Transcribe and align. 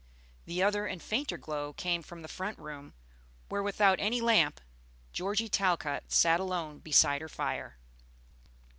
The 0.47 0.63
other 0.63 0.87
and 0.87 0.99
fainter 0.99 1.37
glow 1.37 1.73
came 1.73 2.01
from 2.01 2.23
the 2.23 2.27
front 2.27 2.57
room, 2.57 2.95
where 3.49 3.61
without 3.61 3.99
any 3.99 4.19
lamp 4.19 4.59
Georgie 5.13 5.47
Talcott 5.47 6.05
sat 6.11 6.39
alone 6.39 6.79
beside 6.79 7.21
her 7.21 7.29
fire. 7.29 7.77